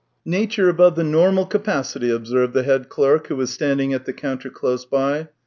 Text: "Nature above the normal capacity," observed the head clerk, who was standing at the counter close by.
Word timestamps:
"Nature 0.39 0.67
above 0.67 0.95
the 0.95 1.03
normal 1.03 1.45
capacity," 1.45 2.09
observed 2.09 2.55
the 2.55 2.63
head 2.63 2.89
clerk, 2.89 3.27
who 3.27 3.35
was 3.35 3.51
standing 3.51 3.93
at 3.93 4.05
the 4.05 4.13
counter 4.13 4.49
close 4.49 4.83
by. 4.83 5.27